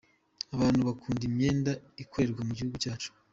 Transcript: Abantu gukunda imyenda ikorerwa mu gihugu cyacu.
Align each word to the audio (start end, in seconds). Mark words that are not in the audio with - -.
Abantu 0.55 0.79
gukunda 0.89 1.23
imyenda 1.29 1.71
ikorerwa 2.03 2.41
mu 2.47 2.51
gihugu 2.57 2.77
cyacu. 2.83 3.09